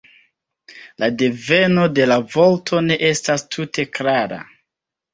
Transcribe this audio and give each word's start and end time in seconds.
La 1.03 1.09
deveno 1.23 1.85
de 1.99 2.09
la 2.13 2.19
vorto 2.33 2.83
ne 2.89 3.01
estas 3.13 3.49
tute 3.57 3.89
klara. 3.99 4.45